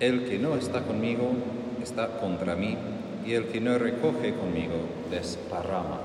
[0.00, 1.30] El que no está conmigo
[1.82, 2.76] está contra mí,
[3.26, 4.74] y el que no recoge conmigo
[5.10, 5.98] desparrama.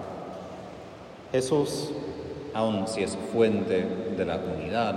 [1.32, 1.92] Jesús,
[2.56, 3.86] aun si es fuente
[4.18, 4.96] de la unidad,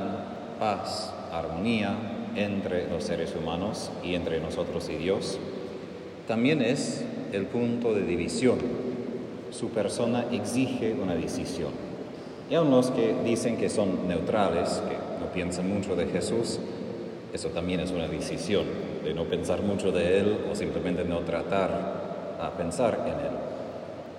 [0.58, 1.94] paz, armonía
[2.36, 5.38] entre los seres humanos y entre nosotros y Dios,
[6.26, 8.58] también es el punto de división.
[9.50, 11.70] Su persona exige una decisión.
[12.50, 16.60] Y aun los que dicen que son neutrales, que no piensan mucho de Jesús,
[17.32, 18.64] eso también es una decisión,
[19.06, 21.70] de no pensar mucho de Él o simplemente no tratar
[22.40, 23.32] a pensar en Él.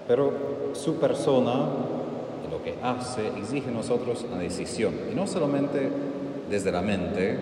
[0.08, 0.32] Pero
[0.74, 1.68] su persona
[2.50, 5.90] lo que hace exige a nosotros una decisión, y no solamente
[6.50, 7.38] desde la mente,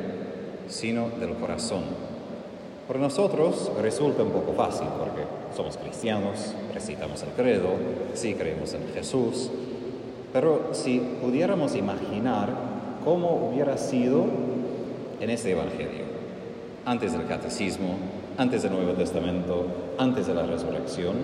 [0.68, 1.84] sino del corazón.
[2.88, 5.22] Para nosotros resulta un poco fácil porque
[5.56, 7.70] somos cristianos, recitamos el credo,
[8.16, 9.52] sí creemos en Jesús,
[10.34, 12.50] pero si pudiéramos imaginar
[13.04, 14.26] cómo hubiera sido
[15.20, 16.15] en este Evangelio,
[16.86, 17.98] antes del catecismo,
[18.38, 19.66] antes del Nuevo Testamento,
[19.98, 21.16] antes de la resurrección,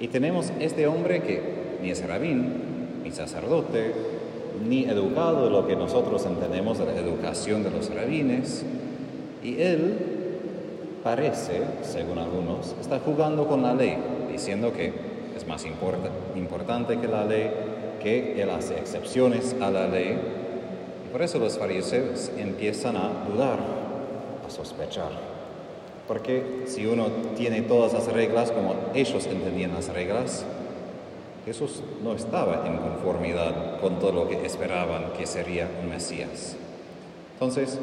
[0.00, 1.40] y tenemos este hombre que
[1.82, 3.92] ni es rabín, ni sacerdote,
[4.66, 8.64] ni educado de lo que nosotros entendemos de la educación de los rabines,
[9.42, 9.98] y él
[11.02, 13.98] parece, según algunos, está jugando con la ley,
[14.32, 14.92] diciendo que
[15.36, 15.66] es más
[16.34, 17.50] importante que la ley,
[18.02, 20.18] que él hace excepciones a la ley.
[21.06, 23.58] Y por eso los fariseos empiezan a dudar,
[24.48, 25.10] sospechar.
[26.08, 27.06] Porque si uno
[27.36, 30.44] tiene todas las reglas como ellos entendían las reglas,
[31.46, 36.56] Jesús no estaba en conformidad con todo lo que esperaban que sería un Mesías.
[37.34, 37.78] Entonces,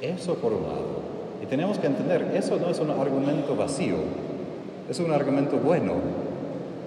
[0.00, 1.02] eso por un lado.
[1.42, 3.96] Y tenemos que entender, eso no es un argumento vacío,
[4.88, 5.94] es un argumento bueno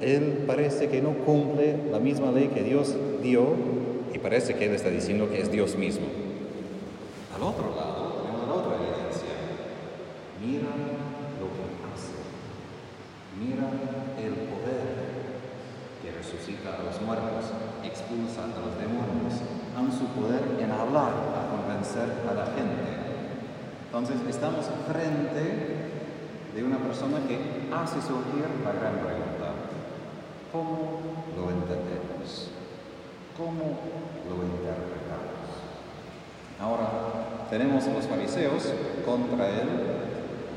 [0.02, 3.48] él parece que no cumple la misma ley que Dios dio
[4.14, 6.06] y parece que él está diciendo que es Dios mismo.
[7.36, 9.34] Al otro lado tenemos la otra evidencia.
[10.46, 10.70] Mira
[11.40, 12.14] lo que hace.
[13.40, 13.55] Mira
[14.18, 15.06] el poder
[16.02, 17.52] que resucita a los muertos,
[17.84, 19.42] expulsa a los demonios,
[19.74, 22.96] dan su poder en hablar, a convencer a la gente.
[23.86, 25.86] Entonces estamos frente
[26.54, 29.50] de una persona que hace surgir la gran pregunta.
[30.52, 31.02] ¿Cómo
[31.36, 32.52] lo entendemos?
[33.38, 33.80] ¿Cómo
[34.30, 35.46] lo interpretamos?
[36.60, 38.74] Ahora, tenemos los fariseos
[39.06, 39.68] contra él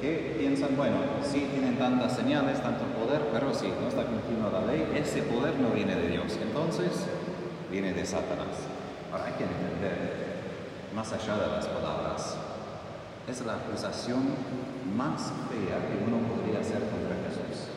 [0.00, 4.64] que piensan, bueno, sí tienen tantas señales, tanto poder, pero si no está cumpliendo la
[4.66, 7.06] ley, ese poder no viene de Dios, entonces
[7.70, 8.66] viene de Satanás.
[9.12, 12.36] Ahora hay que entender, más allá de las palabras,
[13.28, 14.22] es la acusación
[14.96, 17.68] más fea que uno podría hacer contra Jesús.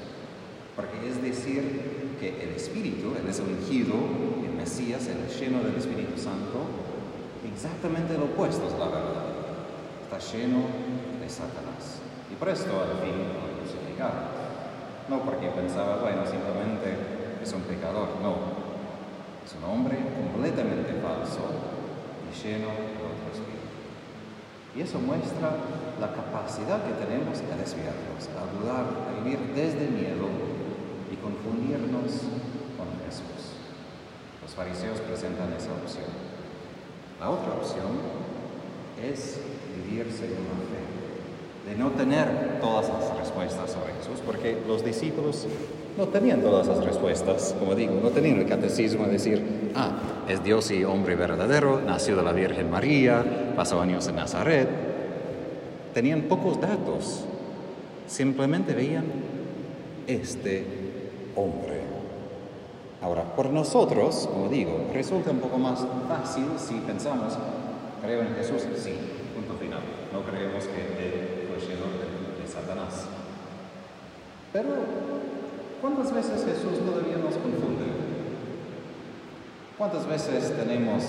[0.76, 3.96] Porque es decir que el Espíritu, el ungido,
[4.46, 6.66] el Mesías, el lleno del Espíritu Santo,
[7.54, 9.21] exactamente lo opuesto es la verdad.
[10.12, 10.68] Está lleno
[11.24, 12.04] de Satanás.
[12.30, 14.28] Y por esto al fin lo crucificaron.
[15.08, 18.36] No porque pensaba, bueno, simplemente es un pecador, no.
[19.48, 21.48] Es un hombre completamente falso
[22.28, 23.72] y lleno de otro espíritu.
[24.76, 25.56] Y eso muestra
[25.96, 30.28] la capacidad que tenemos a desviarnos, a dudar, a vivir desde miedo
[31.08, 32.28] y confundirnos
[32.76, 33.64] con Jesús.
[34.44, 36.12] Los fariseos presentan esa opción.
[37.18, 37.96] La otra opción
[39.00, 39.40] es
[41.68, 45.48] de no tener todas las respuestas sobre Jesús, porque los discípulos
[45.98, 49.92] no tenían todas las respuestas, como digo, no tenían el catecismo de decir, ah,
[50.28, 54.70] es Dios y hombre verdadero, nació de la Virgen María, pasó años en Nazaret.
[55.94, 57.26] Tenían pocos datos,
[58.08, 59.06] simplemente veían
[60.08, 60.66] este
[61.36, 61.82] hombre.
[63.02, 67.34] Ahora, por nosotros, como digo, resulta un poco más fácil si pensamos,
[68.02, 68.94] creo en Jesús, sí,
[70.32, 73.06] creemos que Él fue lleno de, de Satanás.
[74.54, 74.70] Pero,
[75.82, 77.86] ¿cuántas veces Jesús todavía nos confunde?
[79.78, 81.04] ¿Cuántas veces tenemos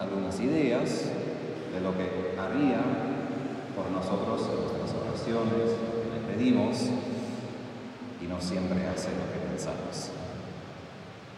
[0.00, 1.10] algunas ideas
[1.72, 2.80] de lo que haría
[3.76, 5.76] por nosotros en nuestras oraciones,
[6.12, 6.88] le pedimos,
[8.22, 10.10] y no siempre hace lo que pensamos.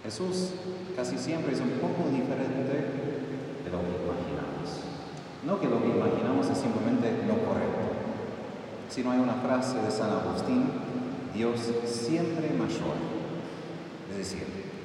[0.04, 0.54] Jesús
[0.94, 2.86] casi siempre es un poco diferente
[3.64, 4.47] de lo que imaginamos.
[5.48, 7.88] No que lo que imaginamos es simplemente no correcto,
[8.90, 10.66] sino hay una frase de San Agustín,
[11.32, 13.00] Dios siempre mayor.
[14.10, 14.44] Es decir,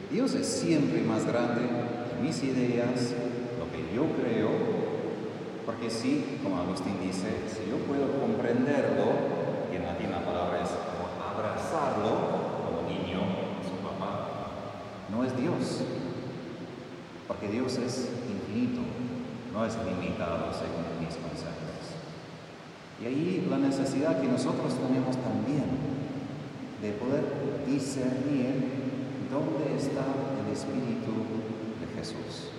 [0.10, 3.12] Dios es siempre más grande que mis ideas,
[3.60, 4.48] lo que yo creo,
[5.66, 9.04] porque si, como Agustín dice, si yo puedo comprenderlo,
[9.70, 10.70] y en latín la palabra es
[11.20, 13.20] abrazarlo como niño,
[13.68, 14.30] su papá,
[15.12, 15.82] no es Dios,
[17.28, 18.08] porque Dios es
[19.54, 21.94] no es limitado según mis conceptos.
[23.02, 25.66] Y ahí la necesidad que nosotros tenemos también
[26.82, 27.24] de poder
[27.66, 28.84] discernir
[29.32, 30.04] dónde está
[30.44, 31.14] el Espíritu
[31.80, 32.52] de Jesús.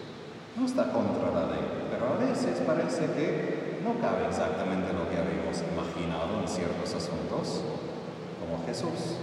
[0.56, 5.18] No está contra la ley, pero a veces parece que no cabe exactamente lo que
[5.18, 7.60] habíamos imaginado en ciertos asuntos,
[8.40, 9.20] como Jesús.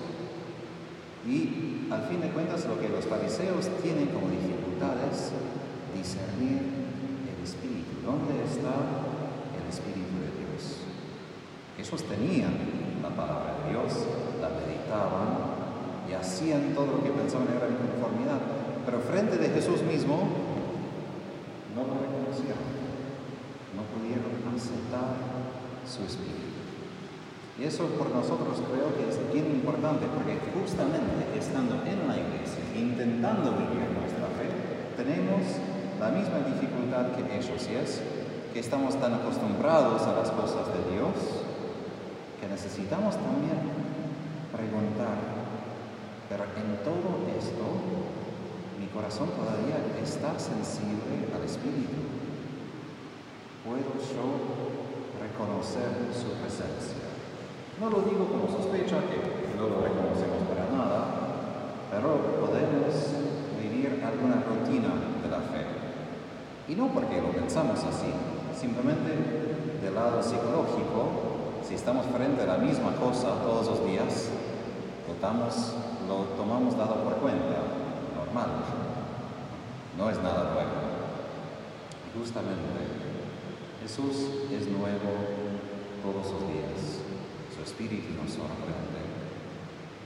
[1.25, 5.33] Y al fin de cuentas lo que los fariseos tienen como dificultades,
[5.97, 6.61] discernir
[7.25, 8.05] el Espíritu.
[8.05, 8.77] ¿Dónde está
[9.57, 10.85] el Espíritu de Dios?
[11.91, 12.55] Ellos tenían
[13.03, 14.07] la palabra de Dios,
[14.39, 18.39] la meditaban y hacían todo lo que pensaban era en conformidad,
[18.87, 20.23] pero frente de Jesús mismo
[21.75, 22.63] no lo reconocieron,
[23.75, 25.19] no pudieron aceptar
[25.83, 26.63] su Espíritu.
[27.59, 32.63] Y eso por nosotros creo que es bien importante, porque justamente estando en la iglesia,
[32.71, 34.47] intentando vivir nuestra fe,
[34.95, 35.43] tenemos
[35.99, 37.99] la misma dificultad que ellos, y es
[38.55, 41.40] que estamos tan acostumbrados a las cosas de Dios
[42.41, 43.53] que necesitamos también
[44.49, 45.13] preguntar,
[46.25, 47.65] pero en todo esto,
[48.81, 52.01] mi corazón todavía está sensible al Espíritu.
[53.61, 54.25] ¿Puedo yo
[55.21, 57.13] reconocer su presencia?
[57.77, 60.97] No lo digo como sospecha, que no lo reconocemos para nada,
[61.93, 62.89] pero podemos
[63.61, 65.61] vivir alguna rutina de la fe.
[66.67, 68.09] Y no porque lo pensamos así,
[68.57, 69.13] simplemente
[69.81, 71.30] del lado psicológico,
[71.71, 74.27] si estamos frente a la misma cosa todos los días,
[76.05, 77.63] lo tomamos dado por cuenta,
[78.13, 78.49] normal.
[79.97, 80.75] No es nada nuevo.
[82.19, 82.75] Justamente
[83.81, 85.15] Jesús es nuevo
[86.03, 86.99] todos los días
[87.55, 88.99] su espíritu nos sorprende,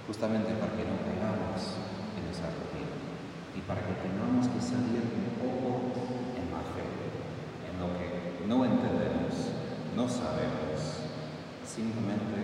[0.06, 1.66] justamente para que no caigamos
[2.14, 2.94] en esa rutina
[3.58, 5.82] y para que tengamos que salir un poco
[6.38, 6.86] en la fe,
[7.66, 9.50] en lo que no entendemos,
[9.96, 10.55] no sabemos,
[11.76, 12.40] simplemente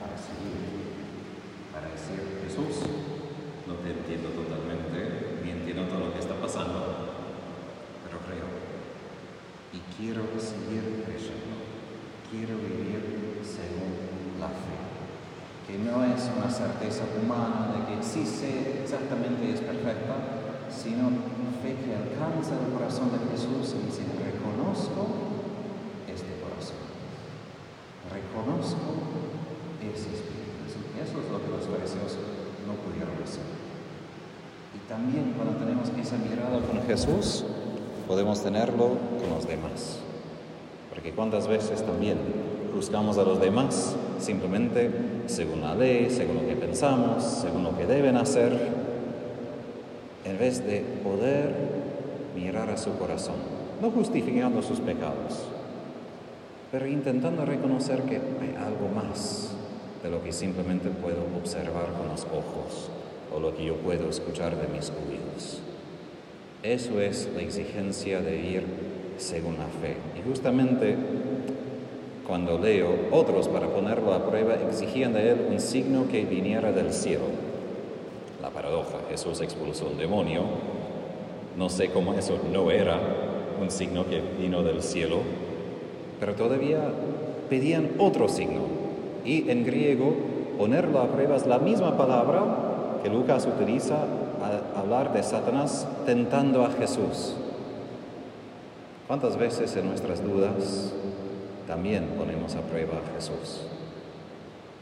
[0.00, 1.04] para seguir,
[1.68, 2.80] para decir, Jesús,
[3.68, 6.80] no te entiendo totalmente, ni entiendo todo lo que está pasando,
[8.08, 8.48] pero creo.
[9.76, 11.60] Y quiero seguir creyendo,
[12.32, 14.80] quiero vivir según la fe,
[15.68, 20.16] que no es una certeza humana de que sí sé exactamente es perfecta,
[20.72, 21.12] sino
[21.60, 25.08] fe que alcanza el corazón de Jesús y dice, reconozco
[26.04, 26.84] este corazón,
[28.12, 28.84] reconozco
[29.80, 30.44] ese espíritu.
[31.00, 32.20] Eso es lo que los fariseos
[32.68, 33.48] no pudieron hacer.
[34.76, 37.44] Y también cuando tenemos esa mirada con Jesús,
[38.06, 38.90] podemos tenerlo
[39.20, 39.98] con los demás.
[40.90, 42.18] Porque cuántas veces también
[42.74, 44.90] juzgamos a los demás simplemente
[45.26, 48.52] según la ley, según lo que pensamos, según lo que deben hacer,
[50.24, 51.52] en vez de poder
[52.34, 53.36] mirar a su corazón,
[53.80, 55.44] no justificando sus pecados,
[56.70, 59.50] pero intentando reconocer que hay algo más
[60.02, 62.90] de lo que simplemente puedo observar con los ojos
[63.34, 65.73] o lo que yo puedo escuchar de mis oídos.
[66.64, 68.62] Eso es la exigencia de ir
[69.18, 69.98] según la fe.
[70.18, 70.96] Y justamente
[72.26, 76.94] cuando leo, otros para ponerlo a prueba exigían de él un signo que viniera del
[76.94, 77.24] cielo.
[78.40, 80.40] La paradoja, Jesús expulsó un demonio.
[81.58, 82.98] No sé cómo eso no era
[83.60, 85.18] un signo que vino del cielo,
[86.18, 86.80] pero todavía
[87.50, 88.62] pedían otro signo.
[89.22, 90.14] Y en griego,
[90.56, 93.98] ponerlo a prueba es la misma palabra que Lucas utiliza
[94.76, 97.34] hablar de Satanás tentando a Jesús.
[99.06, 100.92] ¿Cuántas veces en nuestras dudas
[101.66, 103.62] también ponemos a prueba a Jesús.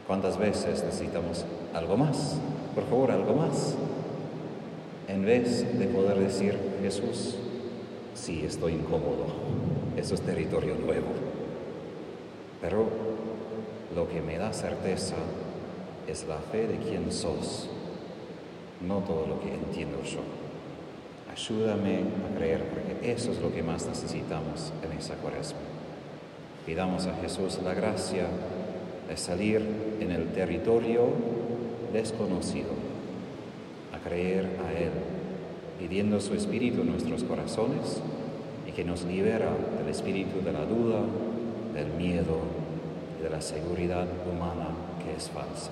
[0.05, 2.37] ¿Cuántas veces necesitamos algo más?
[2.75, 3.75] Por favor, algo más.
[5.07, 7.35] En vez de poder decir, Jesús,
[8.15, 9.27] sí, estoy incómodo,
[9.95, 11.07] eso es territorio nuevo.
[12.61, 12.87] Pero
[13.95, 15.15] lo que me da certeza
[16.07, 17.69] es la fe de quien sos,
[18.81, 20.19] no todo lo que entiendo yo.
[21.31, 25.59] Ayúdame a creer, porque eso es lo que más necesitamos en esa cuaresma.
[26.65, 28.27] Pidamos a Jesús la gracia
[29.09, 29.61] de salir
[29.99, 31.07] en el territorio
[31.91, 32.69] desconocido,
[33.93, 34.91] a creer a Él,
[35.79, 38.01] pidiendo su Espíritu en nuestros corazones
[38.67, 41.01] y que nos libera del espíritu de la duda,
[41.73, 42.37] del miedo
[43.19, 44.69] y de la seguridad humana
[45.03, 45.71] que es falsa.